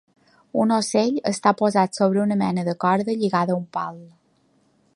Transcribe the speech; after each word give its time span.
Un 0.61 0.71
ocell 0.77 1.19
està 1.31 1.51
posat 1.59 1.99
sobre 1.99 2.23
una 2.23 2.37
mena 2.41 2.63
de 2.71 2.75
corda 2.85 3.17
lligada 3.25 3.57
a 3.57 3.59
un 3.61 3.69
pal. 3.77 4.01